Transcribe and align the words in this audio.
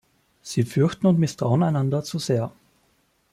Sie 0.41 0.63
fürchten 0.63 1.05
und 1.05 1.19
misstrauen 1.19 1.61
einander 1.61 2.03
zu 2.03 2.17
sehr. 2.17 2.51